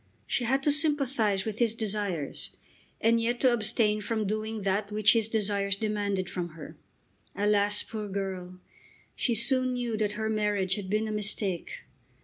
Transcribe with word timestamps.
She 0.25 0.45
had 0.45 0.63
to 0.63 0.71
sympathise 0.71 1.45
with 1.45 1.59
his 1.59 1.75
desires 1.75 2.49
and 2.99 3.21
yet 3.21 3.39
to 3.41 3.53
abstain 3.53 4.01
from 4.01 4.25
doing 4.25 4.63
that 4.63 4.91
which 4.91 5.13
his 5.13 5.27
desires 5.27 5.75
demanded 5.75 6.27
from 6.27 6.49
her. 6.57 6.75
Alas, 7.35 7.83
poor 7.83 8.07
girl! 8.07 8.59
She 9.15 9.35
soon 9.35 9.73
knew 9.73 9.95
that 9.97 10.13
her 10.13 10.27
marriage 10.27 10.73
had 10.73 10.89
been 10.89 11.07
a 11.07 11.11
mistake. 11.11 11.81